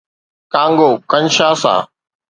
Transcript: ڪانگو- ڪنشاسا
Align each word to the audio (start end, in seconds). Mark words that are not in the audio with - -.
ڪانگو- 0.53 0.89
ڪنشاسا 1.11 1.75